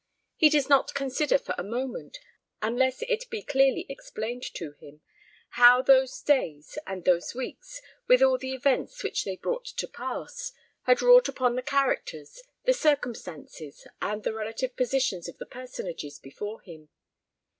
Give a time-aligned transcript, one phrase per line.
[0.35, 2.17] He does not consider for one moment,
[2.59, 5.01] unless it be clearly explained to him,
[5.49, 10.53] how those days and those weeks, with all the events which they brought to pass,
[10.85, 16.61] had wrought upon the characters, the circumstances, and the relative positions of the personages before
[16.61, 16.89] him.